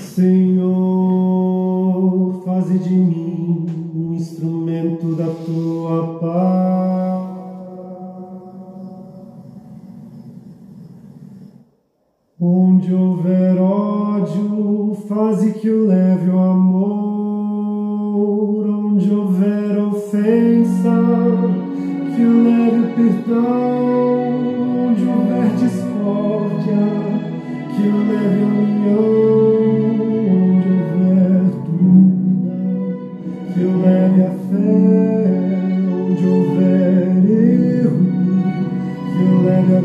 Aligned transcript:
Senhor, 0.00 0.74
faze 2.44 2.78
de 2.78 2.94
mim 2.94 3.66
um 3.94 4.14
instrumento 4.14 5.14
da 5.14 5.26
tua 5.26 6.18
paz. 6.20 7.34
Onde 12.40 12.92
houver 12.92 13.56
ódio, 13.60 14.96
faze 15.08 15.52
que 15.52 15.68
eu 15.68 15.86
leve 15.86 16.30
o 16.30 16.38
amor. 16.38 17.84
Onde 18.68 19.14
houver 19.14 19.78
ofensa, 19.78 20.92
que 22.14 22.22
eu 22.22 22.44
leve 22.44 22.80
o 22.80 22.94
perdão. 22.94 23.93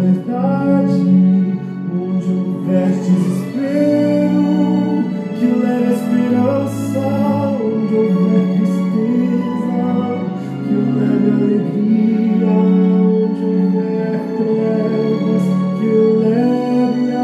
Verdade. 0.10 1.60
Onde 1.92 2.32
houver 2.32 2.90
desespero, 2.90 4.44
que 5.38 5.46
leve 5.46 5.94
esperança. 5.94 7.06
Onde 7.64 7.96
houver 7.96 8.44
tristeza, 8.56 9.82
que 10.66 10.74
leve 10.74 11.30
alegria. 11.32 12.48
Onde 12.48 13.44
houver 13.46 14.20
trevas, 14.38 15.46
que 15.80 15.92
leve 16.20 17.08
a 17.16 17.24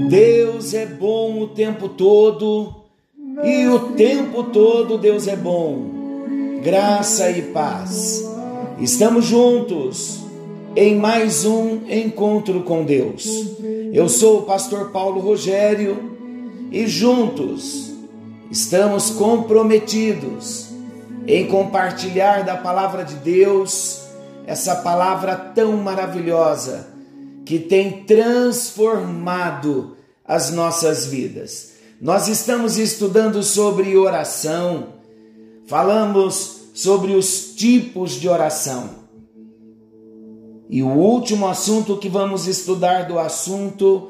luz. 0.00 0.08
Deus 0.08 0.74
é 0.74 0.86
bom 0.86 1.42
o 1.42 1.48
tempo 1.48 1.88
todo 1.88 2.74
e 3.42 3.66
o 3.68 3.78
tempo 3.90 4.44
todo 4.44 4.98
Deus 4.98 5.26
é 5.26 5.36
bom. 5.36 6.00
Graça 6.62 7.30
e 7.30 7.40
paz. 7.40 8.39
Estamos 8.80 9.26
juntos 9.26 10.20
em 10.74 10.96
mais 10.96 11.44
um 11.44 11.86
encontro 11.86 12.62
com 12.62 12.82
Deus. 12.82 13.26
Eu 13.92 14.08
sou 14.08 14.38
o 14.38 14.42
pastor 14.44 14.88
Paulo 14.90 15.20
Rogério 15.20 16.16
e 16.72 16.86
juntos 16.86 17.90
estamos 18.50 19.10
comprometidos 19.10 20.68
em 21.26 21.46
compartilhar 21.46 22.42
da 22.42 22.56
palavra 22.56 23.04
de 23.04 23.16
Deus, 23.16 24.00
essa 24.46 24.76
palavra 24.76 25.36
tão 25.36 25.76
maravilhosa 25.76 26.88
que 27.44 27.58
tem 27.58 28.04
transformado 28.04 29.94
as 30.24 30.50
nossas 30.52 31.04
vidas. 31.04 31.72
Nós 32.00 32.28
estamos 32.28 32.78
estudando 32.78 33.42
sobre 33.42 33.94
oração, 33.94 34.94
falamos 35.66 36.59
sobre 36.80 37.12
os 37.12 37.52
tipos 37.54 38.12
de 38.12 38.26
oração. 38.26 39.00
E 40.70 40.82
o 40.82 40.88
último 40.88 41.46
assunto 41.46 41.98
que 41.98 42.08
vamos 42.08 42.46
estudar 42.46 43.06
do 43.06 43.18
assunto 43.18 44.08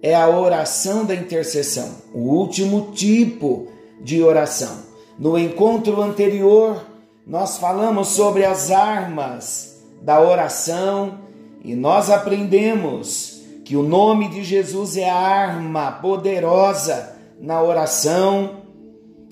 é 0.00 0.14
a 0.14 0.28
oração 0.28 1.04
da 1.04 1.14
intercessão, 1.14 1.90
o 2.14 2.20
último 2.20 2.92
tipo 2.92 3.66
de 4.00 4.22
oração. 4.22 4.84
No 5.18 5.36
encontro 5.36 6.00
anterior, 6.00 6.84
nós 7.26 7.58
falamos 7.58 8.08
sobre 8.08 8.44
as 8.44 8.70
armas 8.70 9.82
da 10.00 10.20
oração 10.20 11.18
e 11.64 11.74
nós 11.74 12.10
aprendemos 12.10 13.42
que 13.64 13.76
o 13.76 13.82
nome 13.82 14.28
de 14.28 14.44
Jesus 14.44 14.96
é 14.96 15.10
a 15.10 15.16
arma 15.16 15.90
poderosa 15.90 17.16
na 17.40 17.60
oração. 17.60 18.62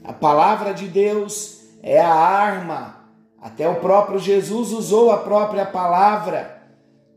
A 0.02 0.12
palavra 0.12 0.72
de 0.72 0.88
Deus 0.88 1.61
é 1.82 2.00
a 2.00 2.14
arma. 2.14 2.96
Até 3.40 3.68
o 3.68 3.76
próprio 3.76 4.18
Jesus 4.18 4.70
usou 4.70 5.10
a 5.10 5.18
própria 5.18 5.66
palavra 5.66 6.62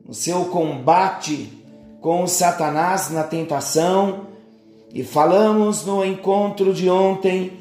no 0.04 0.14
seu 0.14 0.46
combate 0.46 1.64
com 2.02 2.24
o 2.24 2.28
Satanás 2.28 3.12
na 3.12 3.24
tentação. 3.24 4.28
E 4.94 5.04
falamos 5.04 5.86
no 5.86 6.04
encontro 6.04 6.74
de 6.74 6.90
ontem 6.90 7.54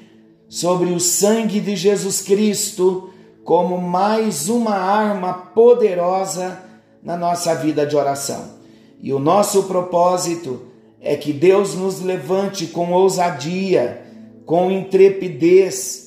sobre 0.49 0.91
o 0.91 1.01
sangue 1.01 1.61
de 1.61 1.77
Jesus 1.77 2.23
Cristo 2.23 3.11
como 3.45 3.77
mais 3.77 4.49
uma 4.49 4.75
arma 4.75 5.35
poderosa 5.35 6.61
na 7.03 7.17
nossa 7.17 7.55
vida 7.55 7.85
de 7.85 7.95
oração. 7.95 8.55
E 9.01 9.13
o 9.13 9.19
nosso 9.19 9.65
propósito 9.65 10.63
é 11.01 11.15
que 11.17 11.33
Deus 11.33 11.75
nos 11.75 12.01
levante 12.01 12.67
com 12.67 12.93
ousadia, 12.93 14.03
com 14.47 14.71
intrepidez, 14.71 16.04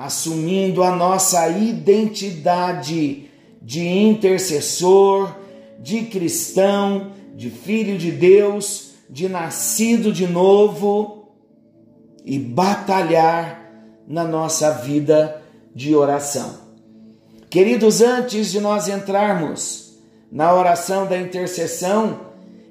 assumindo 0.00 0.82
a 0.82 0.96
nossa 0.96 1.46
identidade 1.50 3.28
de 3.60 3.86
intercessor, 3.86 5.36
de 5.78 6.04
cristão, 6.04 7.12
de 7.36 7.50
filho 7.50 7.98
de 7.98 8.10
Deus, 8.10 8.92
de 9.10 9.28
nascido 9.28 10.10
de 10.10 10.26
novo 10.26 11.28
e 12.24 12.38
batalhar 12.38 13.60
na 14.08 14.24
nossa 14.24 14.70
vida 14.70 15.42
de 15.74 15.94
oração. 15.94 16.60
Queridos, 17.50 18.00
antes 18.00 18.50
de 18.50 18.58
nós 18.58 18.88
entrarmos 18.88 19.98
na 20.32 20.54
oração 20.54 21.06
da 21.06 21.18
intercessão, 21.18 22.20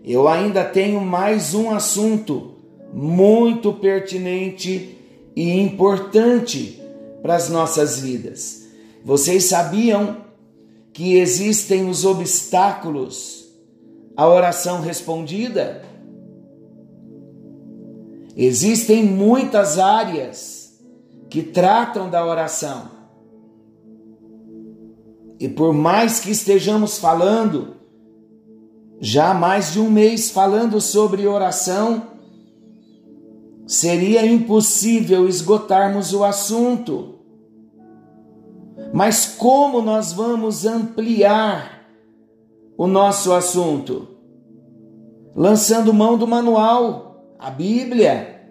eu 0.03 0.27
ainda 0.27 0.65
tenho 0.65 0.99
mais 0.99 1.53
um 1.53 1.69
assunto 1.69 2.55
muito 2.91 3.71
pertinente 3.71 4.97
e 5.35 5.59
importante 5.59 6.79
para 7.21 7.35
as 7.35 7.49
nossas 7.49 7.99
vidas. 7.99 8.67
Vocês 9.03 9.45
sabiam 9.45 10.17
que 10.93 11.15
existem 11.15 11.89
os 11.89 12.05
obstáculos 12.05 13.45
à 14.15 14.27
oração 14.27 14.81
respondida? 14.81 15.83
Existem 18.35 19.03
muitas 19.03 19.77
áreas 19.77 20.79
que 21.29 21.43
tratam 21.43 22.09
da 22.09 22.25
oração. 22.25 22.89
E 25.39 25.47
por 25.47 25.73
mais 25.73 26.19
que 26.19 26.31
estejamos 26.31 26.97
falando, 26.97 27.75
já 28.99 29.31
há 29.31 29.33
mais 29.33 29.71
de 29.73 29.79
um 29.79 29.89
mês 29.89 30.29
falando 30.29 30.81
sobre 30.81 31.25
oração, 31.25 32.03
seria 33.69 34.25
impossível 34.25 35.29
esgotarmos 35.29 36.11
o 36.11 36.23
assunto. 36.23 37.19
Mas 38.91 39.27
como 39.27 39.79
nós 39.79 40.11
vamos 40.11 40.65
ampliar 40.65 41.87
o 42.75 42.87
nosso 42.87 43.31
assunto? 43.31 44.07
Lançando 45.35 45.93
mão 45.93 46.17
do 46.17 46.25
manual, 46.25 47.35
a 47.37 47.51
Bíblia, 47.51 48.41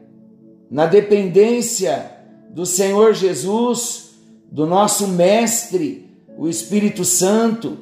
na 0.70 0.86
dependência 0.86 2.12
do 2.50 2.64
Senhor 2.64 3.12
Jesus, 3.12 4.10
do 4.52 4.66
nosso 4.66 5.08
Mestre, 5.08 6.16
o 6.38 6.48
Espírito 6.48 7.04
Santo. 7.04 7.76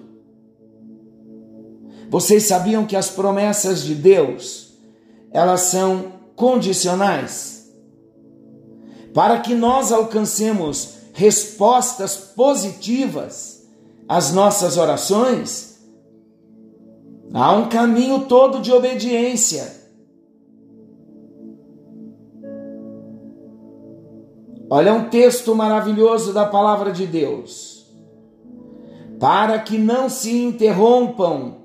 Vocês 2.08 2.44
sabiam 2.44 2.86
que 2.86 2.96
as 2.96 3.10
promessas 3.10 3.82
de 3.84 3.94
Deus, 3.94 4.74
elas 5.30 5.60
são 5.60 6.15
condicionais? 6.36 7.74
Para 9.12 9.40
que 9.40 9.54
nós 9.54 9.90
alcancemos 9.90 10.96
respostas 11.14 12.16
positivas 12.16 13.66
às 14.06 14.32
nossas 14.32 14.76
orações, 14.76 15.80
há 17.32 17.52
um 17.52 17.68
caminho 17.68 18.26
todo 18.26 18.60
de 18.60 18.70
obediência. 18.70 19.74
Olha 24.68 24.92
um 24.92 25.08
texto 25.08 25.54
maravilhoso 25.54 26.32
da 26.32 26.44
palavra 26.44 26.92
de 26.92 27.06
Deus. 27.06 27.86
Para 29.18 29.58
que 29.58 29.78
não 29.78 30.10
se 30.10 30.36
interrompam 30.36 31.56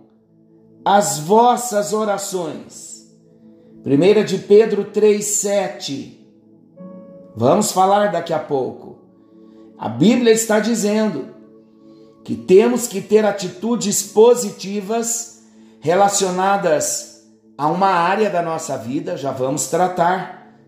as 0.86 1.19
vossas 1.19 1.92
orações. 1.92 2.91
1 3.83 4.24
de 4.24 4.38
Pedro 4.38 4.86
3,7. 4.86 6.19
Vamos 7.36 7.72
falar 7.72 8.12
daqui 8.12 8.31
a 8.31 8.38
pouco. 8.38 9.00
A 9.75 9.89
Bíblia 9.89 10.31
está 10.31 10.60
dizendo 10.60 11.30
que 12.24 12.36
temos 12.36 12.88
que 12.88 13.01
ter 13.01 13.25
atitudes 13.25 14.04
positivas 14.04 15.42
relacionadas 15.80 17.24
a 17.57 17.68
uma 17.68 17.88
área 17.88 18.30
da 18.30 18.44
nossa 18.44 18.78
vida, 18.78 19.18
já 19.18 19.31
vamos 19.31 19.68
tratar, 19.68 20.60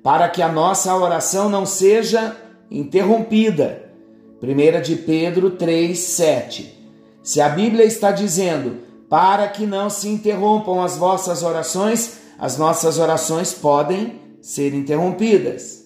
para 0.00 0.28
que 0.28 0.40
a 0.40 0.48
nossa 0.48 0.94
oração 0.94 1.48
não 1.48 1.66
seja 1.66 2.36
interrompida. 2.70 3.90
1 4.40 4.82
de 4.82 4.96
Pedro 4.96 5.50
3,7. 5.52 6.66
Se 7.24 7.40
a 7.40 7.48
Bíblia 7.48 7.84
está 7.84 8.12
dizendo 8.12 8.82
para 9.08 9.48
que 9.48 9.66
não 9.66 9.90
se 9.90 10.08
interrompam 10.08 10.80
as 10.80 10.96
vossas 10.96 11.42
orações, 11.42 12.21
as 12.38 12.56
nossas 12.58 12.98
orações 12.98 13.52
podem 13.52 14.20
ser 14.40 14.74
interrompidas. 14.74 15.82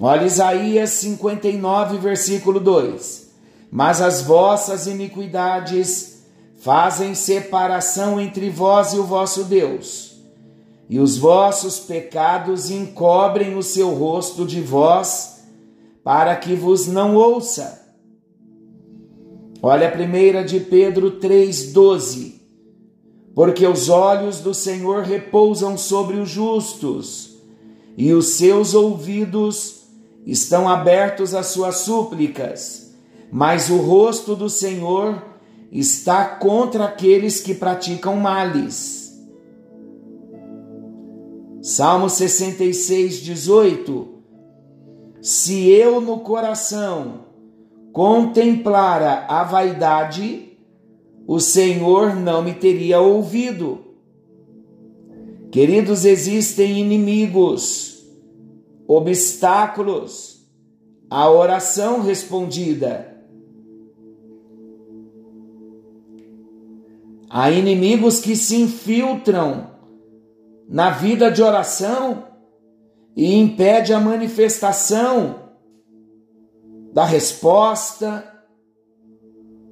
Olha 0.00 0.24
Isaías 0.24 0.90
59, 0.90 1.98
versículo 1.98 2.58
2: 2.58 3.30
Mas 3.70 4.00
as 4.00 4.22
vossas 4.22 4.86
iniquidades 4.86 6.24
fazem 6.56 7.14
separação 7.14 8.20
entre 8.20 8.48
vós 8.48 8.92
e 8.92 8.98
o 8.98 9.04
vosso 9.04 9.44
Deus, 9.44 10.16
e 10.88 10.98
os 10.98 11.16
vossos 11.16 11.78
pecados 11.78 12.70
encobrem 12.70 13.56
o 13.56 13.62
seu 13.62 13.90
rosto 13.90 14.46
de 14.46 14.60
vós, 14.60 15.42
para 16.02 16.34
que 16.36 16.54
vos 16.54 16.86
não 16.86 17.14
ouça. 17.14 17.80
Olha 19.62 19.86
a 19.86 19.92
primeira 19.92 20.42
de 20.42 20.58
Pedro 20.58 21.20
3,12. 21.20 22.41
Porque 23.34 23.66
os 23.66 23.88
olhos 23.88 24.40
do 24.40 24.52
Senhor 24.52 25.02
repousam 25.04 25.76
sobre 25.78 26.18
os 26.18 26.28
justos, 26.28 27.36
e 27.96 28.12
os 28.12 28.34
seus 28.34 28.74
ouvidos 28.74 29.82
estão 30.26 30.68
abertos 30.68 31.34
às 31.34 31.46
suas 31.46 31.76
súplicas, 31.76 32.94
mas 33.30 33.70
o 33.70 33.78
rosto 33.78 34.36
do 34.36 34.48
Senhor 34.48 35.22
está 35.70 36.24
contra 36.24 36.84
aqueles 36.84 37.40
que 37.40 37.54
praticam 37.54 38.16
males. 38.16 39.02
Salmo 41.62 42.10
66, 42.10 43.16
18. 43.20 44.08
Se 45.20 45.70
eu 45.70 46.00
no 46.00 46.20
coração 46.20 47.26
contemplara 47.92 49.24
a 49.28 49.44
vaidade, 49.44 50.51
o 51.26 51.38
Senhor 51.40 52.14
não 52.16 52.42
me 52.42 52.54
teria 52.54 53.00
ouvido. 53.00 53.80
Queridos, 55.50 56.04
existem 56.04 56.78
inimigos, 56.78 58.04
obstáculos 58.86 60.46
à 61.10 61.30
oração 61.30 62.02
respondida. 62.02 63.12
Há 67.28 67.50
inimigos 67.50 68.20
que 68.20 68.36
se 68.36 68.56
infiltram 68.56 69.70
na 70.68 70.90
vida 70.90 71.30
de 71.30 71.42
oração 71.42 72.24
e 73.16 73.34
impede 73.34 73.92
a 73.92 74.00
manifestação 74.00 75.50
da 76.92 77.04
resposta, 77.04 78.31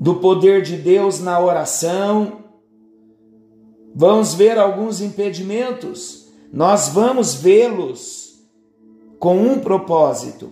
do 0.00 0.14
poder 0.14 0.62
de 0.62 0.76
Deus 0.76 1.20
na 1.20 1.38
oração. 1.38 2.38
Vamos 3.94 4.32
ver 4.32 4.58
alguns 4.58 5.02
impedimentos, 5.02 6.28
nós 6.50 6.88
vamos 6.88 7.34
vê-los 7.34 8.40
com 9.18 9.36
um 9.36 9.58
propósito, 9.58 10.50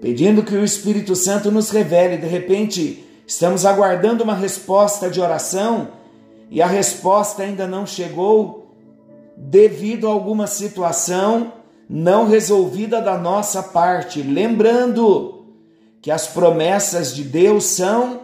pedindo 0.00 0.44
que 0.44 0.54
o 0.54 0.64
Espírito 0.64 1.16
Santo 1.16 1.50
nos 1.50 1.70
revele. 1.70 2.16
De 2.16 2.28
repente, 2.28 3.04
estamos 3.26 3.66
aguardando 3.66 4.22
uma 4.22 4.34
resposta 4.34 5.10
de 5.10 5.20
oração 5.20 5.88
e 6.48 6.62
a 6.62 6.66
resposta 6.66 7.42
ainda 7.42 7.66
não 7.66 7.84
chegou 7.84 8.76
devido 9.36 10.06
a 10.06 10.12
alguma 10.12 10.46
situação 10.46 11.52
não 11.88 12.26
resolvida 12.26 13.00
da 13.02 13.18
nossa 13.18 13.62
parte. 13.62 14.22
Lembrando, 14.22 15.34
que 16.04 16.10
as 16.10 16.26
promessas 16.26 17.14
de 17.14 17.24
Deus 17.24 17.64
são 17.64 18.23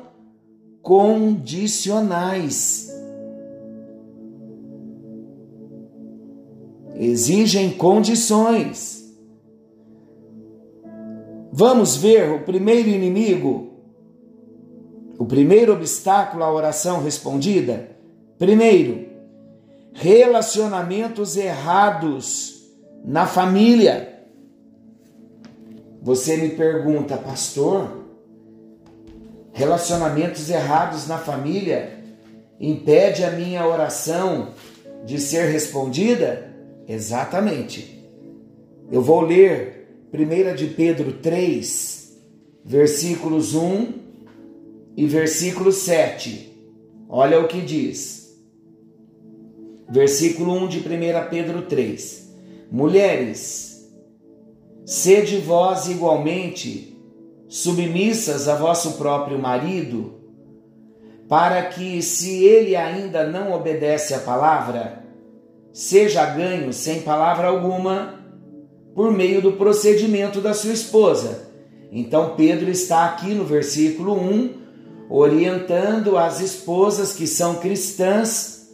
condicionais. 0.83 2.91
Exigem 6.97 7.73
condições. 7.73 9.01
Vamos 11.53 11.97
ver 11.97 12.31
o 12.31 12.45
primeiro 12.45 12.89
inimigo, 12.89 13.73
o 15.19 15.27
primeiro 15.27 15.73
obstáculo 15.73 16.45
à 16.45 16.53
oração 16.53 17.03
respondida? 17.03 17.91
Primeiro, 18.39 19.09
relacionamentos 19.93 21.37
errados 21.37 22.71
na 23.05 23.27
família. 23.27 24.25
Você 26.03 26.37
me 26.37 26.51
pergunta, 26.51 27.17
pastor, 27.17 28.00
relacionamentos 29.53 30.49
errados 30.49 31.07
na 31.07 31.19
família 31.19 31.99
impede 32.59 33.25
a 33.25 33.31
minha 33.31 33.67
oração 33.67 34.55
de 35.05 35.19
ser 35.19 35.51
respondida? 35.51 36.55
Exatamente. 36.87 38.09
Eu 38.91 39.03
vou 39.03 39.21
ler 39.21 39.89
1 40.13 40.55
de 40.57 40.67
Pedro 40.67 41.13
3, 41.15 42.19
versículos 42.65 43.55
1 43.55 43.93
e 44.97 45.07
versículo 45.07 45.73
7. 45.73 46.51
Olha 47.09 47.41
o 47.41 47.49
que 47.49 47.61
diz. 47.61 48.37
Versículo 49.89 50.53
1 50.53 50.69
de 50.69 50.79
1 50.79 50.83
Pedro 51.31 51.63
3. 51.63 52.31
Mulheres, 52.71 53.71
Sede 54.85 55.37
vós 55.37 55.87
igualmente 55.89 56.90
submissas 57.51 58.47
a 58.47 58.55
vosso 58.55 58.93
próprio 58.93 59.37
marido, 59.37 60.15
para 61.29 61.61
que, 61.65 62.01
se 62.01 62.45
ele 62.45 62.77
ainda 62.77 63.27
não 63.27 63.53
obedece 63.53 64.15
à 64.15 64.21
palavra, 64.21 65.05
seja 65.73 66.25
ganho 66.27 66.73
sem 66.73 67.03
palavra 67.03 67.49
alguma 67.49 68.15
por 68.95 69.13
meio 69.13 69.43
do 69.43 69.53
procedimento 69.55 70.41
da 70.41 70.55
sua 70.55 70.73
esposa. 70.73 71.51
Então, 71.91 72.37
Pedro 72.37 72.71
está 72.71 73.07
aqui 73.07 73.35
no 73.35 73.45
versículo 73.45 74.15
1, 74.15 74.55
orientando 75.11 76.17
as 76.17 76.41
esposas 76.41 77.13
que 77.13 77.27
são 77.27 77.57
cristãs 77.57 78.71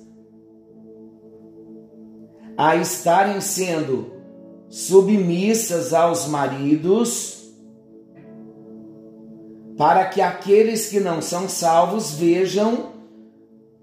a 2.58 2.76
estarem 2.76 3.40
sendo 3.40 4.12
submissas 4.68 5.94
aos 5.94 6.26
maridos, 6.26 7.35
para 9.76 10.06
que 10.06 10.20
aqueles 10.20 10.88
que 10.88 10.98
não 10.98 11.20
são 11.20 11.48
salvos 11.48 12.12
vejam 12.12 12.92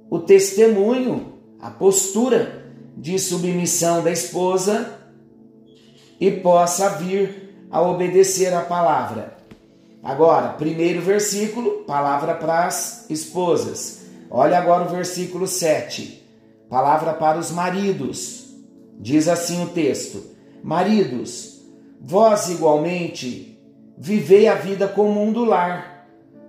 o 0.10 0.20
testemunho, 0.20 1.34
a 1.60 1.70
postura 1.70 2.66
de 2.98 3.18
submissão 3.20 4.04
da 4.04 4.12
esposa 4.12 5.00
e 6.20 6.32
possa 6.32 6.90
vir 6.90 7.68
a 7.70 7.82
obedecer 7.82 8.54
a 8.54 8.62
palavra. 8.62 9.38
Agora, 10.04 10.50
primeiro 10.50 11.02
versículo, 11.02 11.84
palavra 11.86 12.36
para 12.36 12.66
as 12.66 13.10
esposas. 13.10 14.02
Olha 14.30 14.58
agora 14.58 14.84
o 14.84 14.90
versículo 14.90 15.48
7. 15.48 16.22
Palavra 16.70 17.14
para 17.14 17.40
os 17.40 17.52
maridos. 17.52 18.48
Diz 19.00 19.28
assim 19.28 19.64
o 19.64 19.70
texto: 19.70 20.24
Maridos, 20.64 21.62
vós 22.02 22.50
igualmente 22.50 23.54
vivei 23.98 24.48
a 24.48 24.56
vida 24.56 24.88
comum 24.88 25.32
do 25.32 25.46
lar, 25.46 25.93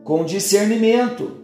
com 0.04 0.24
discernimento 0.24 1.38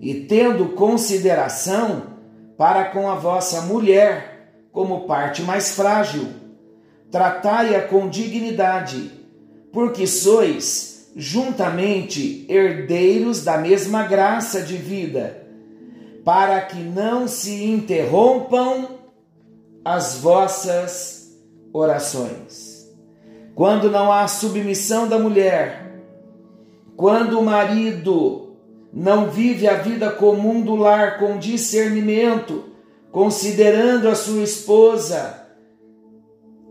e 0.00 0.14
tendo 0.14 0.70
consideração 0.70 2.14
para 2.56 2.84
com 2.84 3.10
a 3.10 3.14
vossa 3.14 3.62
mulher 3.62 4.52
como 4.70 5.06
parte 5.06 5.42
mais 5.42 5.74
frágil. 5.74 6.28
Tratai-a 7.10 7.80
com 7.82 8.08
dignidade, 8.08 9.10
porque 9.72 10.06
sois 10.06 11.10
juntamente 11.16 12.44
herdeiros 12.48 13.42
da 13.44 13.56
mesma 13.56 14.02
graça 14.02 14.62
de 14.62 14.76
vida, 14.76 15.46
para 16.24 16.60
que 16.60 16.78
não 16.78 17.28
se 17.28 17.64
interrompam 17.64 18.88
as 19.84 20.16
vossas 20.16 21.32
orações. 21.72 22.74
Quando 23.54 23.90
não 23.90 24.10
há 24.10 24.26
submissão 24.26 25.08
da 25.08 25.18
mulher, 25.18 25.93
quando 26.96 27.38
o 27.38 27.44
marido 27.44 28.56
não 28.92 29.28
vive 29.28 29.66
a 29.66 29.74
vida 29.74 30.10
comum 30.10 30.60
do 30.60 30.76
lar 30.76 31.18
com 31.18 31.38
discernimento, 31.38 32.64
considerando 33.10 34.08
a 34.08 34.14
sua 34.14 34.42
esposa 34.42 35.42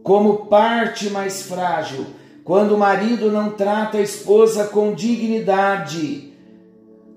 como 0.01 0.47
parte 0.47 1.09
mais 1.09 1.43
frágil, 1.43 2.05
quando 2.43 2.75
o 2.75 2.77
marido 2.77 3.31
não 3.31 3.51
trata 3.51 3.97
a 3.97 4.01
esposa 4.01 4.65
com 4.67 4.93
dignidade, 4.93 6.33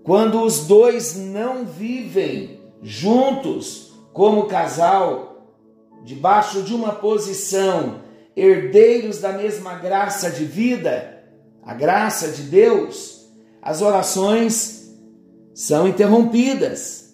quando 0.05 0.43
os 0.43 0.67
dois 0.67 1.17
não 1.17 1.65
vivem 1.65 2.61
juntos 2.81 3.93
como 4.13 4.47
casal, 4.47 5.49
debaixo 6.05 6.63
de 6.63 6.73
uma 6.73 6.93
posição, 6.93 8.01
herdeiros 8.37 9.19
da 9.19 9.33
mesma 9.33 9.75
graça 9.75 10.31
de 10.31 10.45
vida, 10.45 11.16
a 11.67 11.75
graça 11.75 12.29
de 12.29 12.45
Deus, 12.45 13.27
as 13.61 13.83
orações 13.83 14.97
são 15.53 15.89
interrompidas. 15.89 17.13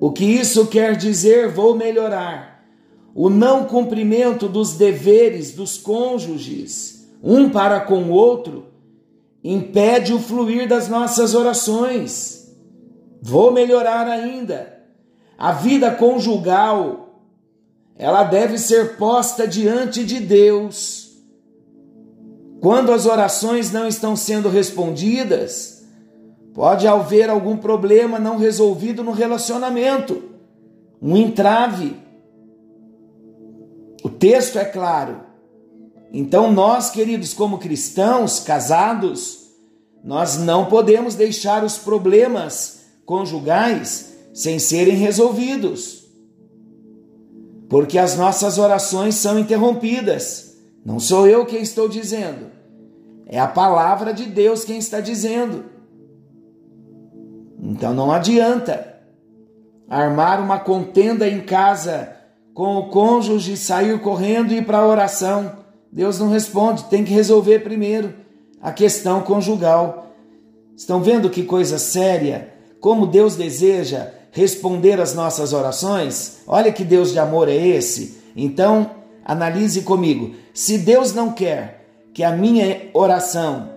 O 0.00 0.10
que 0.10 0.24
isso 0.24 0.68
quer 0.68 0.96
dizer? 0.96 1.48
Vou 1.48 1.76
melhorar. 1.76 2.64
O 3.14 3.28
não 3.28 3.66
cumprimento 3.66 4.48
dos 4.48 4.72
deveres 4.72 5.52
dos 5.52 5.76
cônjuges, 5.76 7.10
um 7.22 7.50
para 7.50 7.78
com 7.80 8.04
o 8.04 8.10
outro, 8.10 8.68
impede 9.44 10.14
o 10.14 10.18
fluir 10.18 10.66
das 10.66 10.88
nossas 10.88 11.34
orações. 11.34 12.56
Vou 13.20 13.52
melhorar 13.52 14.06
ainda. 14.08 14.82
A 15.36 15.52
vida 15.52 15.90
conjugal, 15.90 17.22
ela 17.96 18.24
deve 18.24 18.56
ser 18.56 18.96
posta 18.96 19.46
diante 19.46 20.04
de 20.04 20.20
Deus. 20.20 21.07
Quando 22.60 22.92
as 22.92 23.06
orações 23.06 23.70
não 23.70 23.86
estão 23.86 24.16
sendo 24.16 24.48
respondidas, 24.48 25.78
Pode 26.58 26.88
haver 26.88 27.30
algum 27.30 27.56
problema 27.56 28.18
não 28.18 28.36
resolvido 28.36 29.04
no 29.04 29.12
relacionamento, 29.12 30.24
um 31.00 31.16
entrave. 31.16 31.96
O 34.02 34.08
texto 34.08 34.58
é 34.58 34.64
claro. 34.64 35.20
Então, 36.12 36.50
nós, 36.52 36.90
queridos, 36.90 37.32
como 37.32 37.58
cristãos, 37.58 38.40
casados, 38.40 39.50
nós 40.02 40.36
não 40.36 40.66
podemos 40.66 41.14
deixar 41.14 41.62
os 41.62 41.78
problemas 41.78 42.80
conjugais 43.06 44.16
sem 44.34 44.58
serem 44.58 44.96
resolvidos. 44.96 46.06
Porque 47.68 47.98
as 47.98 48.16
nossas 48.16 48.58
orações 48.58 49.14
são 49.14 49.38
interrompidas. 49.38 50.47
Não 50.84 50.98
sou 50.98 51.26
eu 51.26 51.44
quem 51.44 51.62
estou 51.62 51.88
dizendo, 51.88 52.46
é 53.26 53.38
a 53.38 53.46
palavra 53.46 54.12
de 54.12 54.24
Deus 54.24 54.64
quem 54.64 54.78
está 54.78 55.00
dizendo. 55.00 55.64
Então 57.60 57.92
não 57.92 58.10
adianta 58.10 58.94
armar 59.88 60.40
uma 60.40 60.58
contenda 60.58 61.28
em 61.28 61.40
casa 61.40 62.16
com 62.54 62.76
o 62.76 62.88
cônjuge, 62.88 63.56
sair 63.56 64.00
correndo 64.00 64.52
e 64.52 64.58
ir 64.58 64.66
para 64.66 64.78
a 64.78 64.86
oração. 64.86 65.58
Deus 65.92 66.18
não 66.18 66.28
responde, 66.28 66.84
tem 66.84 67.04
que 67.04 67.12
resolver 67.12 67.60
primeiro 67.60 68.14
a 68.60 68.72
questão 68.72 69.22
conjugal. 69.22 70.14
Estão 70.76 71.02
vendo 71.02 71.30
que 71.30 71.42
coisa 71.42 71.78
séria? 71.78 72.52
Como 72.80 73.06
Deus 73.06 73.36
deseja 73.36 74.10
responder 74.30 75.00
às 75.00 75.14
nossas 75.14 75.52
orações? 75.52 76.38
Olha 76.46 76.72
que 76.72 76.84
Deus 76.84 77.12
de 77.12 77.18
amor 77.18 77.48
é 77.48 77.56
esse. 77.56 78.18
Então, 78.36 78.90
analise 79.28 79.82
comigo. 79.82 80.34
Se 80.52 80.78
Deus 80.78 81.14
não 81.14 81.30
quer 81.30 81.86
que 82.12 82.24
a 82.24 82.32
minha 82.32 82.88
oração 82.92 83.68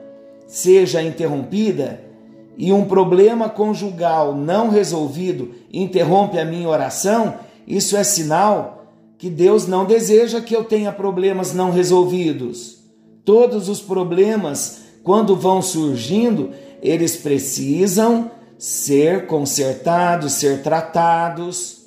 seja 0.48 1.04
interrompida, 1.04 2.10
e 2.58 2.72
um 2.72 2.86
problema 2.86 3.50
conjugal 3.50 4.36
não 4.36 4.70
resolvido 4.70 5.52
interrompe 5.72 6.38
a 6.38 6.46
minha 6.46 6.68
oração, 6.68 7.36
isso 7.68 7.96
é 7.96 8.04
sinal 8.04 8.86
que 9.18 9.30
Deus 9.30 9.68
não 9.68 9.86
deseja 9.86 10.42
que 10.42 10.56
eu 10.56 10.64
tenha 10.64 10.92
problemas 10.92 11.54
não 11.54 11.72
resolvidos. 11.72 12.80
Todos 13.24 13.70
os 13.70 13.80
problemas, 13.80 14.82
quando 15.04 15.36
vão 15.36 15.62
surgindo, 15.62 16.52
eles 16.82 17.16
precisam 17.16 18.32
ser 18.58 19.28
consertados, 19.28 20.34
ser 20.34 20.62
tratados. 20.62 21.81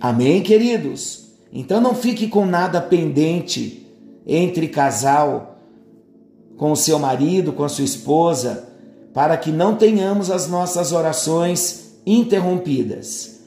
Amém, 0.00 0.42
queridos? 0.42 1.28
Então 1.52 1.80
não 1.80 1.94
fique 1.94 2.28
com 2.28 2.46
nada 2.46 2.80
pendente 2.80 3.86
entre 4.26 4.68
casal 4.68 5.58
com 6.56 6.72
o 6.72 6.76
seu 6.76 6.98
marido, 6.98 7.52
com 7.52 7.64
a 7.64 7.68
sua 7.68 7.84
esposa, 7.84 8.68
para 9.14 9.36
que 9.36 9.50
não 9.50 9.76
tenhamos 9.76 10.30
as 10.30 10.48
nossas 10.48 10.92
orações 10.92 11.98
interrompidas. 12.04 13.40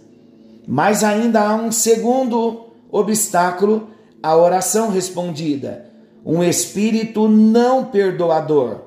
Mas 0.67 1.03
ainda 1.03 1.41
há 1.41 1.55
um 1.55 1.71
segundo 1.71 2.67
obstáculo 2.91 3.89
à 4.21 4.35
oração 4.35 4.89
respondida: 4.89 5.85
um 6.25 6.43
espírito 6.43 7.27
não 7.27 7.85
perdoador. 7.85 8.81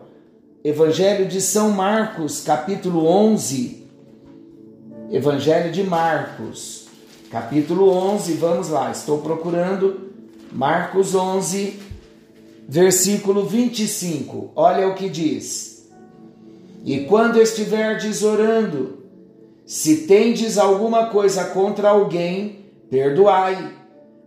Evangelho 0.63 1.27
de 1.27 1.41
São 1.41 1.71
Marcos, 1.71 2.41
capítulo 2.41 3.07
11. 3.07 3.87
Evangelho 5.11 5.71
de 5.71 5.85
Marcos, 5.85 6.84
capítulo 7.35 7.91
11, 7.91 8.35
vamos 8.35 8.69
lá, 8.69 8.93
estou 8.93 9.19
procurando 9.19 10.13
Marcos 10.53 11.17
11, 11.17 11.81
versículo 12.69 13.45
25, 13.45 14.53
olha 14.55 14.87
o 14.87 14.95
que 14.95 15.09
diz: 15.09 15.89
E 16.85 17.01
quando 17.07 17.43
estiverdes 17.43 18.23
orando, 18.23 19.01
se 19.67 20.07
tendes 20.07 20.59
alguma 20.59 21.07
coisa 21.07 21.47
contra 21.47 21.89
alguém, 21.89 22.67
perdoai, 22.89 23.79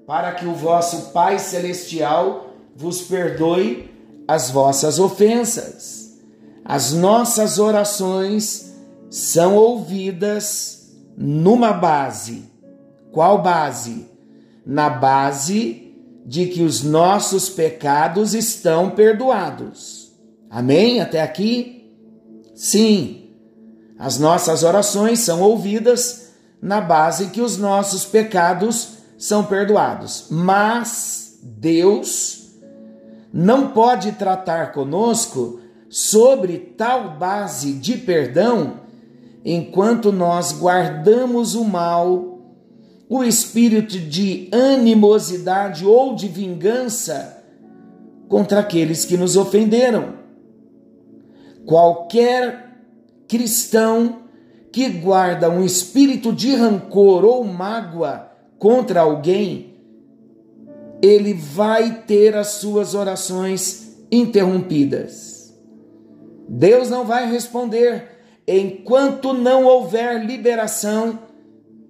para 0.05 0.33
que 0.33 0.45
o 0.45 0.53
vosso 0.53 1.13
Pai 1.13 1.39
Celestial 1.39 2.55
vos 2.75 3.03
perdoe 3.03 3.89
as 4.27 4.51
vossas 4.51 4.99
ofensas. 4.99 6.19
As 6.65 6.91
nossas 6.91 7.57
orações 7.57 8.73
são 9.09 9.55
ouvidas 9.55 10.93
numa 11.17 11.71
base. 11.71 12.56
Qual 13.17 13.41
base? 13.41 14.05
Na 14.63 14.91
base 14.91 15.91
de 16.23 16.45
que 16.45 16.61
os 16.61 16.83
nossos 16.83 17.49
pecados 17.49 18.35
estão 18.35 18.91
perdoados. 18.91 20.11
Amém? 20.51 21.01
Até 21.01 21.23
aqui? 21.23 21.91
Sim. 22.53 23.31
As 23.97 24.19
nossas 24.19 24.61
orações 24.61 25.17
são 25.17 25.41
ouvidas 25.41 26.31
na 26.61 26.79
base 26.79 27.29
que 27.29 27.41
os 27.41 27.57
nossos 27.57 28.05
pecados 28.05 28.99
são 29.17 29.43
perdoados. 29.45 30.27
Mas 30.29 31.39
Deus 31.41 32.51
não 33.33 33.69
pode 33.69 34.11
tratar 34.11 34.73
conosco 34.73 35.59
sobre 35.89 36.59
tal 36.77 37.17
base 37.17 37.73
de 37.73 37.97
perdão 37.97 38.81
enquanto 39.43 40.11
nós 40.11 40.51
guardamos 40.51 41.55
o 41.55 41.63
mal 41.63 42.36
o 43.09 43.23
espírito 43.23 43.97
de 43.97 44.49
animosidade 44.51 45.85
ou 45.85 46.15
de 46.15 46.27
vingança 46.27 47.43
contra 48.27 48.59
aqueles 48.59 49.05
que 49.05 49.15
nos 49.15 49.37
ofenderam. 49.37 50.15
Qualquer 51.65 52.81
cristão 53.27 54.23
que 54.71 54.89
guarda 54.89 55.49
um 55.49 55.63
espírito 55.63 56.33
de 56.33 56.53
rancor 56.53 57.23
ou 57.23 57.43
mágoa 57.43 58.29
contra 58.59 59.01
alguém, 59.01 59.75
ele 61.01 61.33
vai 61.33 62.03
ter 62.03 62.35
as 62.35 62.47
suas 62.47 62.93
orações 62.93 63.97
interrompidas. 64.11 65.53
Deus 66.49 66.89
não 66.89 67.05
vai 67.05 67.29
responder 67.29 68.09
enquanto 68.47 69.33
não 69.33 69.65
houver 69.65 70.25
liberação 70.25 71.19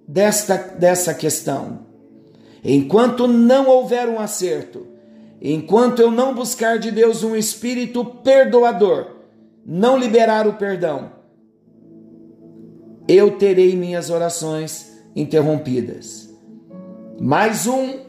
desta, 0.08 0.56
dessa 0.56 1.12
questão. 1.12 1.80
Enquanto 2.64 3.28
não 3.28 3.68
houver 3.68 4.08
um 4.08 4.18
acerto, 4.18 4.86
enquanto 5.40 6.00
eu 6.00 6.10
não 6.10 6.34
buscar 6.34 6.78
de 6.78 6.90
Deus 6.90 7.22
um 7.22 7.36
espírito 7.36 8.02
perdoador, 8.04 9.18
não 9.64 9.98
liberar 9.98 10.48
o 10.48 10.54
perdão, 10.54 11.12
eu 13.06 13.32
terei 13.32 13.76
minhas 13.76 14.08
orações 14.08 14.90
interrompidas. 15.14 16.28
Mais 17.20 17.66
um 17.66 18.00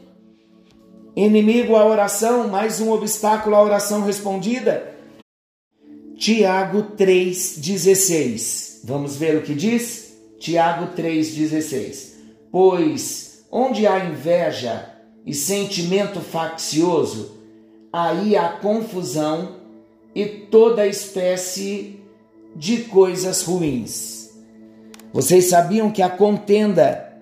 inimigo 1.15 1.75
à 1.75 1.85
oração, 1.85 2.47
mais 2.47 2.79
um 2.79 2.91
obstáculo 2.91 3.55
à 3.55 3.61
oração 3.61 4.03
respondida. 4.03 4.95
Tiago 6.15 6.95
3,16. 6.97 8.81
Vamos 8.83 9.15
ver 9.15 9.37
o 9.37 9.41
que 9.41 9.53
diz? 9.53 10.08
Tiago 10.39 10.95
3,16. 10.95 12.13
Pois 12.51 13.45
onde 13.51 13.85
há 13.85 14.05
inveja 14.05 14.93
e 15.25 15.33
sentimento 15.33 16.21
faccioso, 16.21 17.37
aí 17.91 18.35
há 18.35 18.49
confusão 18.49 19.57
e 20.15 20.25
toda 20.25 20.87
espécie 20.87 21.99
de 22.55 22.83
coisas 22.83 23.43
ruins. 23.43 24.29
Vocês 25.11 25.45
sabiam 25.45 25.91
que 25.91 26.01
a 26.01 26.09
contenda 26.09 27.13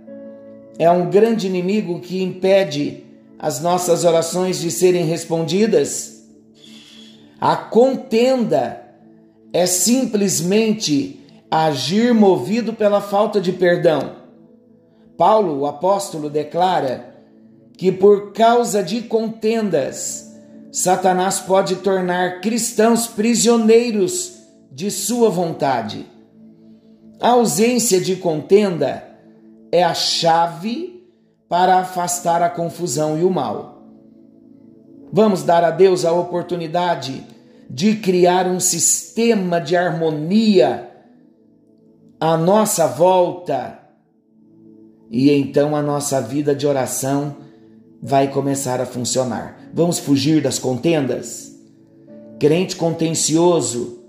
é 0.77 0.89
um 0.91 1.09
grande 1.09 1.47
inimigo 1.47 1.99
que 1.99 2.21
impede 2.21 3.03
as 3.39 3.61
nossas 3.61 4.03
orações 4.03 4.59
de 4.59 4.69
serem 4.69 5.05
respondidas? 5.05 6.23
A 7.39 7.55
contenda 7.55 8.83
é 9.53 9.65
simplesmente 9.65 11.26
agir 11.49 12.13
movido 12.13 12.73
pela 12.73 13.01
falta 13.01 13.39
de 13.39 13.51
perdão. 13.51 14.17
Paulo, 15.17 15.59
o 15.59 15.65
apóstolo, 15.65 16.29
declara 16.29 17.15
que 17.77 17.91
por 17.91 18.33
causa 18.33 18.83
de 18.83 19.01
contendas, 19.03 20.35
Satanás 20.71 21.39
pode 21.39 21.77
tornar 21.77 22.41
cristãos 22.41 23.07
prisioneiros 23.07 24.37
de 24.71 24.91
sua 24.91 25.29
vontade. 25.29 26.05
A 27.19 27.29
ausência 27.29 27.99
de 27.99 28.15
contenda 28.17 29.03
é 29.71 29.83
a 29.83 29.93
chave 29.93 31.03
para 31.49 31.77
afastar 31.77 32.43
a 32.43 32.49
confusão 32.49 33.17
e 33.17 33.23
o 33.23 33.31
mal. 33.31 33.81
Vamos 35.11 35.41
dar 35.41 35.63
a 35.63 35.71
Deus 35.71 36.03
a 36.03 36.11
oportunidade 36.11 37.25
de 37.69 37.95
criar 37.95 38.45
um 38.47 38.59
sistema 38.59 39.59
de 39.59 39.75
harmonia 39.75 40.86
à 42.19 42.37
nossa 42.37 42.87
volta. 42.87 43.79
E 45.09 45.31
então 45.31 45.75
a 45.75 45.81
nossa 45.81 46.21
vida 46.21 46.53
de 46.53 46.67
oração 46.67 47.37
vai 48.01 48.29
começar 48.29 48.81
a 48.81 48.85
funcionar. 48.85 49.69
Vamos 49.73 49.99
fugir 49.99 50.41
das 50.41 50.59
contendas? 50.59 51.55
Crente 52.39 52.75
contencioso 52.75 54.03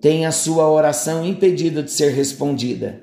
tem 0.00 0.26
a 0.26 0.32
sua 0.32 0.70
oração 0.70 1.24
impedida 1.24 1.82
de 1.82 1.90
ser 1.90 2.10
respondida. 2.12 3.00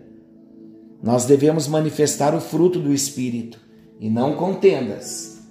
Nós 1.02 1.26
devemos 1.26 1.68
manifestar 1.68 2.36
o 2.36 2.40
fruto 2.40 2.78
do 2.78 2.94
Espírito 2.94 3.60
e 4.00 4.10
não 4.10 4.36
contendas. 4.36 5.42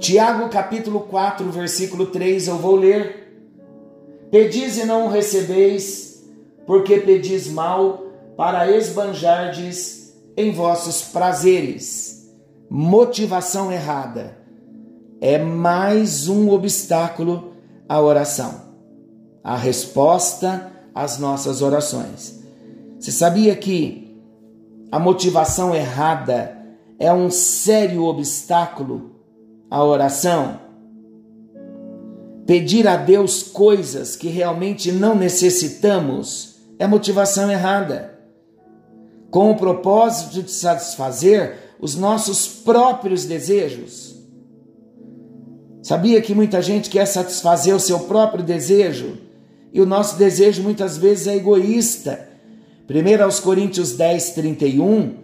Tiago 0.00 0.48
capítulo 0.48 1.00
4, 1.00 1.50
versículo 1.50 2.06
3, 2.06 2.48
eu 2.48 2.56
vou 2.56 2.74
ler. 2.74 3.28
Pedis 4.30 4.76
e 4.78 4.84
não 4.84 5.08
recebeis, 5.08 6.07
porque 6.68 6.98
pedis 6.98 7.48
mal 7.48 8.04
para 8.36 8.70
esbanjardes 8.70 10.12
em 10.36 10.52
vossos 10.52 11.00
prazeres. 11.00 12.30
Motivação 12.68 13.72
errada 13.72 14.36
é 15.18 15.38
mais 15.38 16.28
um 16.28 16.50
obstáculo 16.50 17.54
à 17.88 17.98
oração, 17.98 18.60
à 19.42 19.56
resposta 19.56 20.70
às 20.94 21.18
nossas 21.18 21.62
orações. 21.62 22.38
Você 23.00 23.12
sabia 23.12 23.56
que 23.56 24.20
a 24.92 24.98
motivação 24.98 25.74
errada 25.74 26.54
é 26.98 27.10
um 27.10 27.30
sério 27.30 28.04
obstáculo 28.04 29.12
à 29.70 29.82
oração? 29.82 30.60
Pedir 32.46 32.86
a 32.86 32.98
Deus 32.98 33.42
coisas 33.42 34.14
que 34.14 34.28
realmente 34.28 34.92
não 34.92 35.14
necessitamos 35.14 36.57
é 36.78 36.86
motivação 36.86 37.50
errada. 37.50 38.18
Com 39.30 39.50
o 39.50 39.56
propósito 39.56 40.42
de 40.42 40.50
satisfazer 40.50 41.74
os 41.80 41.94
nossos 41.94 42.46
próprios 42.46 43.24
desejos. 43.24 44.16
Sabia 45.82 46.20
que 46.20 46.34
muita 46.34 46.62
gente 46.62 46.88
quer 46.90 47.06
satisfazer 47.06 47.74
o 47.74 47.80
seu 47.80 48.00
próprio 48.00 48.42
desejo? 48.42 49.18
E 49.72 49.80
o 49.80 49.86
nosso 49.86 50.16
desejo 50.16 50.62
muitas 50.62 50.96
vezes 50.96 51.26
é 51.26 51.36
egoísta. 51.36 52.28
1 52.88 53.22
aos 53.22 53.38
Coríntios 53.38 53.92
10, 53.92 54.30
31, 54.30 55.14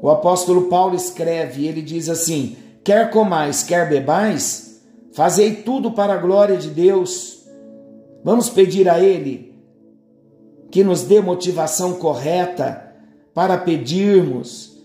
o 0.00 0.08
apóstolo 0.08 0.62
Paulo 0.62 0.96
escreve, 0.96 1.66
ele 1.66 1.82
diz 1.82 2.08
assim: 2.08 2.56
Quer 2.82 3.10
comais, 3.10 3.62
quer 3.62 3.86
bebais, 3.88 4.80
fazei 5.12 5.56
tudo 5.56 5.92
para 5.92 6.14
a 6.14 6.16
glória 6.16 6.56
de 6.56 6.70
Deus. 6.70 7.44
Vamos 8.24 8.48
pedir 8.48 8.88
a 8.88 8.98
Ele 8.98 9.49
que 10.70 10.84
nos 10.84 11.02
dê 11.02 11.20
motivação 11.20 11.94
correta 11.94 12.94
para 13.34 13.58
pedirmos 13.58 14.78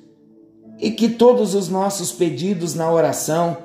e 0.80 0.92
que 0.92 1.10
todos 1.10 1.54
os 1.54 1.70
nossos 1.70 2.12
pedidos 2.12 2.74
na 2.74 2.92
oração 2.92 3.58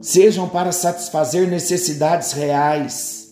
sejam 0.00 0.48
para 0.48 0.72
satisfazer 0.72 1.48
necessidades 1.48 2.32
reais. 2.32 3.22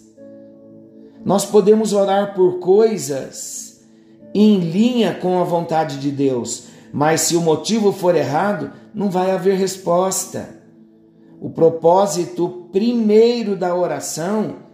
Nós 1.25 1.45
podemos 1.45 1.93
orar 1.93 2.35
por 2.35 2.61
coisas 2.61 3.83
em 4.33 4.59
linha 4.59 5.15
com 5.15 5.41
a 5.41 5.45
vontade 5.45 5.99
de 5.99 6.11
Deus, 6.11 6.65
mas 6.93 7.23
se 7.23 7.37
o 7.37 7.41
motivo 7.41 7.93
for 7.93 8.15
errado, 8.15 8.73
não 8.95 9.11
vai 9.11 9.31
haver 9.31 9.57
resposta. 9.57 10.61
O 11.41 11.50
propósito 11.50 12.69
primeiro 12.71 13.57
da 13.57 13.75
oração 13.75 14.70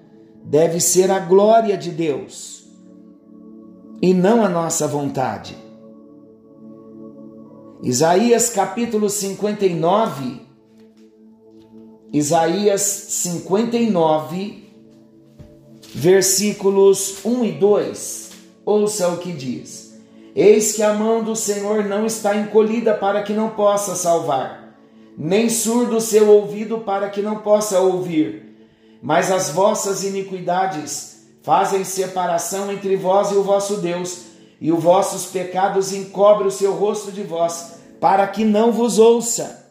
deve 0.48 0.78
ser 0.78 1.10
a 1.10 1.18
glória 1.18 1.76
de 1.76 1.90
Deus 1.90 2.64
e 4.00 4.14
não 4.14 4.44
a 4.44 4.48
nossa 4.48 4.86
vontade. 4.86 5.56
Isaías 7.82 8.48
capítulo 8.48 9.10
59, 9.10 10.40
Isaías 12.12 12.80
59, 12.80 14.70
versículos 15.92 17.24
1 17.24 17.44
e 17.44 17.52
2. 17.52 18.30
Ouça 18.64 19.08
o 19.08 19.18
que 19.18 19.32
diz: 19.32 19.98
Eis 20.34 20.72
que 20.72 20.82
a 20.82 20.94
mão 20.94 21.24
do 21.24 21.34
Senhor 21.34 21.84
não 21.84 22.06
está 22.06 22.36
encolhida 22.36 22.94
para 22.94 23.22
que 23.24 23.32
não 23.32 23.50
possa 23.50 23.96
salvar, 23.96 24.78
nem 25.18 25.48
surdo 25.48 25.96
o 25.96 26.00
seu 26.00 26.28
ouvido 26.30 26.78
para 26.78 27.10
que 27.10 27.20
não 27.20 27.38
possa 27.38 27.80
ouvir. 27.80 28.45
Mas 29.06 29.30
as 29.30 29.50
vossas 29.50 30.02
iniquidades 30.02 31.28
fazem 31.42 31.84
separação 31.84 32.72
entre 32.72 32.96
vós 32.96 33.30
e 33.30 33.34
o 33.36 33.42
vosso 33.44 33.76
Deus, 33.76 34.22
e 34.60 34.72
os 34.72 34.82
vossos 34.82 35.26
pecados 35.26 35.92
encobrem 35.92 36.48
o 36.48 36.50
seu 36.50 36.74
rosto 36.74 37.12
de 37.12 37.22
vós, 37.22 37.74
para 38.00 38.26
que 38.26 38.44
não 38.44 38.72
vos 38.72 38.98
ouça 38.98 39.64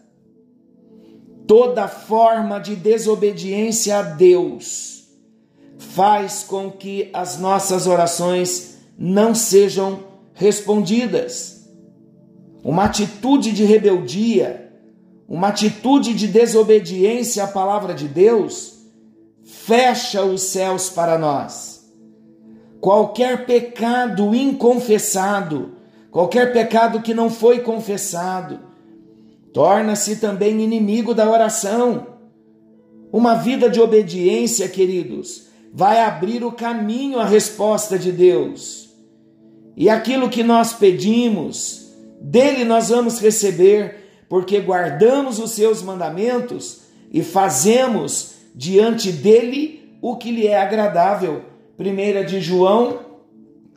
toda 1.45 1.87
forma 1.87 2.59
de 2.59 2.75
desobediência 2.75 3.99
a 3.99 4.01
Deus 4.01 4.95
faz 5.77 6.43
com 6.43 6.71
que 6.71 7.09
as 7.13 7.37
nossas 7.37 7.87
orações 7.87 8.77
não 8.97 9.35
sejam 9.35 9.99
respondidas. 10.33 11.69
Uma 12.63 12.85
atitude 12.85 13.51
de 13.51 13.63
rebeldia, 13.63 14.71
uma 15.27 15.49
atitude 15.49 16.13
de 16.13 16.27
desobediência 16.27 17.43
à 17.43 17.47
palavra 17.47 17.93
de 17.93 18.07
Deus, 18.07 18.74
fecha 19.45 20.23
os 20.23 20.41
céus 20.41 20.89
para 20.89 21.17
nós. 21.17 21.85
Qualquer 22.81 23.45
pecado 23.45 24.33
inconfessado, 24.33 25.73
qualquer 26.09 26.51
pecado 26.51 27.01
que 27.01 27.13
não 27.13 27.29
foi 27.29 27.59
confessado, 27.59 28.59
torna-se 29.53 30.17
também 30.17 30.59
inimigo 30.61 31.13
da 31.13 31.29
oração. 31.29 32.07
Uma 33.13 33.35
vida 33.35 33.69
de 33.69 33.79
obediência, 33.79 34.67
queridos, 34.67 35.45
vai 35.71 36.01
abrir 36.01 36.43
o 36.43 36.51
caminho 36.51 37.19
à 37.19 37.25
resposta 37.25 37.97
de 37.97 38.11
Deus. 38.11 38.89
E 39.77 39.89
aquilo 39.89 40.29
que 40.29 40.43
nós 40.43 40.73
pedimos, 40.73 41.93
dele 42.19 42.65
nós 42.65 42.89
vamos 42.89 43.19
receber, 43.19 44.25
porque 44.27 44.59
guardamos 44.59 45.37
os 45.37 45.51
seus 45.51 45.81
mandamentos 45.81 46.81
e 47.11 47.21
fazemos 47.21 48.34
diante 48.55 49.11
dele 49.11 49.97
o 50.01 50.15
que 50.15 50.31
lhe 50.31 50.47
é 50.47 50.57
agradável. 50.57 51.43
1 51.77 52.25
de 52.25 52.39
João 52.39 52.99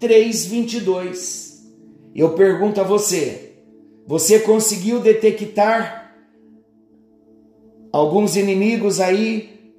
3:22. 0.01 1.67
Eu 2.15 2.31
pergunto 2.35 2.81
a 2.81 2.85
você, 2.85 3.53
você 4.07 4.39
conseguiu 4.39 5.01
detectar 5.01 6.15
alguns 7.93 8.37
inimigos 8.37 9.01
aí, 9.01 9.75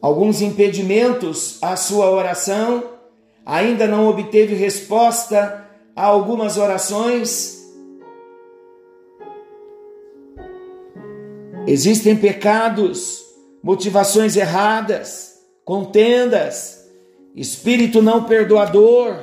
alguns 0.00 0.40
impedimentos 0.40 1.58
à 1.60 1.76
sua 1.76 2.10
oração? 2.10 2.84
Ainda 3.44 3.86
não 3.86 4.08
obteve 4.08 4.54
resposta 4.54 5.66
a 5.96 6.04
algumas 6.04 6.56
orações? 6.58 7.58
Existem 11.66 12.16
pecados, 12.16 13.27
motivações 13.62 14.36
erradas, 14.36 15.40
contendas, 15.64 16.88
espírito 17.34 18.00
não 18.00 18.24
perdoador, 18.24 19.16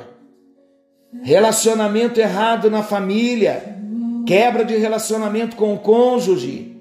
relacionamento 1.22 2.20
errado 2.20 2.70
na 2.70 2.82
família, 2.82 3.76
quebra 4.26 4.64
de 4.64 4.76
relacionamento 4.76 5.56
com 5.56 5.74
o 5.74 5.78
cônjuge. 5.78 6.76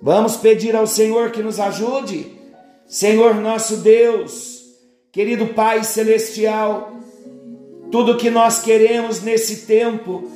Vamos 0.00 0.36
pedir 0.36 0.74
ao 0.74 0.86
Senhor 0.86 1.30
que 1.30 1.42
nos 1.42 1.60
ajude. 1.60 2.32
Senhor 2.86 3.36
nosso 3.36 3.78
Deus, 3.78 4.64
querido 5.10 5.46
Pai 5.48 5.84
celestial, 5.84 6.96
tudo 7.90 8.16
que 8.16 8.30
nós 8.30 8.60
queremos 8.60 9.22
nesse 9.22 9.66
tempo 9.66 10.28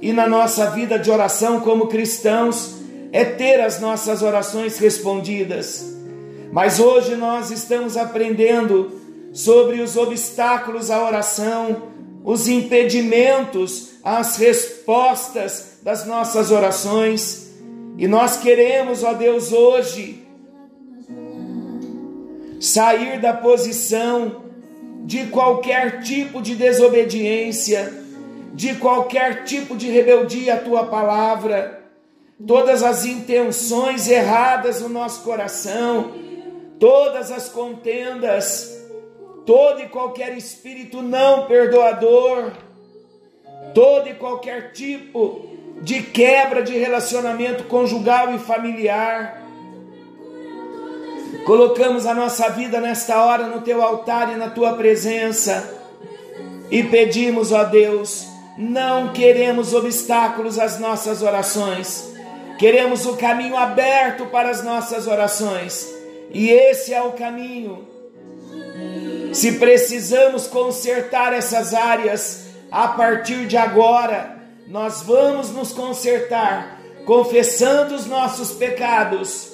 e 0.00 0.12
na 0.12 0.28
nossa 0.28 0.70
vida 0.70 0.98
de 0.98 1.10
oração 1.10 1.60
como 1.60 1.86
cristãos 1.86 2.76
é 3.12 3.24
ter 3.24 3.60
as 3.60 3.80
nossas 3.80 4.22
orações 4.22 4.78
respondidas. 4.78 5.95
Mas 6.56 6.80
hoje 6.80 7.16
nós 7.16 7.50
estamos 7.50 7.98
aprendendo 7.98 8.90
sobre 9.30 9.82
os 9.82 9.94
obstáculos 9.94 10.90
à 10.90 11.04
oração 11.04 11.82
os 12.24 12.48
impedimentos 12.48 13.90
às 14.02 14.38
respostas 14.38 15.80
das 15.82 16.06
nossas 16.06 16.50
orações. 16.50 17.50
E 17.98 18.08
nós 18.08 18.38
queremos, 18.38 19.04
ó 19.04 19.12
Deus, 19.12 19.52
hoje 19.52 20.26
sair 22.58 23.20
da 23.20 23.34
posição 23.34 24.44
de 25.04 25.26
qualquer 25.26 26.00
tipo 26.00 26.40
de 26.40 26.54
desobediência, 26.54 27.92
de 28.54 28.76
qualquer 28.76 29.44
tipo 29.44 29.76
de 29.76 29.90
rebeldia 29.90 30.54
à 30.54 30.56
tua 30.56 30.86
palavra, 30.86 31.84
todas 32.46 32.82
as 32.82 33.04
intenções 33.04 34.08
erradas 34.08 34.80
no 34.80 34.88
nosso 34.88 35.22
coração, 35.22 36.24
todas 36.78 37.30
as 37.30 37.48
contendas, 37.48 38.76
todo 39.44 39.80
e 39.80 39.88
qualquer 39.88 40.36
espírito 40.36 41.02
não 41.02 41.46
perdoador, 41.46 42.52
todo 43.74 44.08
e 44.08 44.14
qualquer 44.14 44.72
tipo 44.72 45.46
de 45.82 46.02
quebra 46.02 46.62
de 46.62 46.76
relacionamento 46.76 47.64
conjugal 47.64 48.34
e 48.34 48.38
familiar. 48.38 49.42
Colocamos 51.44 52.06
a 52.06 52.14
nossa 52.14 52.48
vida 52.48 52.80
nesta 52.80 53.22
hora 53.22 53.46
no 53.46 53.60
teu 53.60 53.82
altar 53.82 54.32
e 54.32 54.36
na 54.36 54.50
tua 54.50 54.72
presença 54.74 55.74
e 56.70 56.82
pedimos, 56.82 57.52
ó 57.52 57.64
Deus, 57.64 58.26
não 58.58 59.12
queremos 59.12 59.72
obstáculos 59.74 60.58
às 60.58 60.80
nossas 60.80 61.22
orações, 61.22 62.12
queremos 62.58 63.06
o 63.06 63.16
caminho 63.16 63.56
aberto 63.56 64.26
para 64.26 64.50
as 64.50 64.64
nossas 64.64 65.06
orações, 65.06 65.94
e 66.30 66.50
esse 66.50 66.92
é 66.92 67.02
o 67.02 67.12
caminho. 67.12 67.86
Se 69.32 69.52
precisamos 69.52 70.46
consertar 70.46 71.32
essas 71.32 71.74
áreas 71.74 72.46
a 72.70 72.88
partir 72.88 73.46
de 73.46 73.56
agora, 73.56 74.36
nós 74.66 75.02
vamos 75.02 75.50
nos 75.50 75.72
consertar, 75.72 76.80
confessando 77.04 77.94
os 77.94 78.06
nossos 78.06 78.52
pecados 78.52 79.52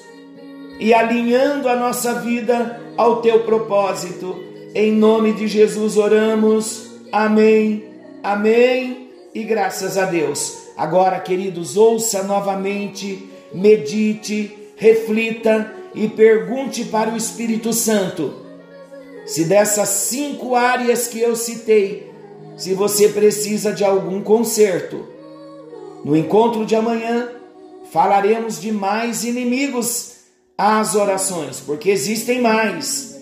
e 0.79 0.95
alinhando 0.95 1.69
a 1.69 1.77
nossa 1.77 2.15
vida 2.21 2.81
ao 2.97 3.21
teu 3.21 3.41
propósito. 3.45 4.43
Em 4.75 4.93
nome 4.93 5.33
de 5.33 5.47
Jesus 5.47 5.97
oramos. 5.97 6.91
Amém. 7.11 7.85
Amém. 8.23 9.11
E 9.35 9.43
graças 9.43 9.99
a 9.99 10.05
Deus. 10.05 10.69
Agora, 10.77 11.21
queridos, 11.21 11.77
ouça 11.77 12.23
novamente, 12.23 13.29
medite, 13.53 14.71
reflita 14.77 15.82
e 15.95 16.09
pergunte 16.09 16.85
para 16.85 17.11
o 17.11 17.17
Espírito 17.17 17.73
Santo 17.73 18.43
se 19.25 19.45
dessas 19.45 19.89
cinco 19.89 20.55
áreas 20.55 21.07
que 21.07 21.21
eu 21.21 21.37
citei, 21.37 22.11
se 22.57 22.75
você 22.75 23.09
precisa 23.09 23.73
de 23.73 23.85
algum 23.85 24.21
conserto. 24.21 25.07
No 26.05 26.17
encontro 26.17 26.67
de 26.67 26.75
amanhã, 26.75 27.29
falaremos 27.91 28.61
de 28.61 28.73
mais 28.73 29.25
inimigos 29.25 30.17
às 30.59 30.95
orações, 30.95 31.61
porque 31.61 31.91
existem 31.91 32.41
mais. 32.41 33.21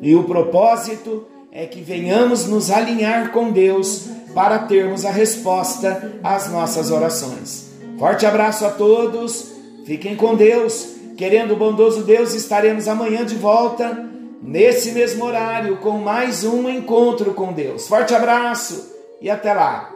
E 0.00 0.14
o 0.14 0.24
propósito 0.24 1.26
é 1.50 1.66
que 1.66 1.80
venhamos 1.80 2.46
nos 2.46 2.70
alinhar 2.70 3.32
com 3.32 3.50
Deus 3.50 4.04
para 4.34 4.60
termos 4.60 5.04
a 5.04 5.10
resposta 5.10 6.20
às 6.22 6.50
nossas 6.50 6.90
orações. 6.90 7.70
Forte 7.98 8.26
abraço 8.26 8.64
a 8.64 8.70
todos, 8.70 9.52
fiquem 9.84 10.14
com 10.14 10.36
Deus. 10.36 10.97
Querendo 11.18 11.54
o 11.54 11.56
bondoso 11.56 12.04
Deus, 12.04 12.32
estaremos 12.32 12.86
amanhã 12.86 13.26
de 13.26 13.34
volta 13.34 14.08
nesse 14.40 14.92
mesmo 14.92 15.24
horário, 15.24 15.78
com 15.78 15.98
mais 15.98 16.44
um 16.44 16.68
encontro 16.68 17.34
com 17.34 17.52
Deus. 17.52 17.88
Forte 17.88 18.14
abraço 18.14 18.94
e 19.20 19.28
até 19.28 19.52
lá! 19.52 19.92